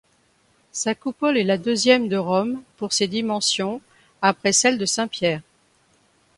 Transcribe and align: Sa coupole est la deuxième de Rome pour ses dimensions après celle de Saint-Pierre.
Sa 0.71 0.95
coupole 0.95 1.37
est 1.37 1.43
la 1.43 1.59
deuxième 1.59 2.09
de 2.09 2.17
Rome 2.17 2.63
pour 2.77 2.91
ses 2.91 3.07
dimensions 3.07 3.81
après 4.23 4.51
celle 4.51 4.79
de 4.79 4.85
Saint-Pierre. 4.87 5.43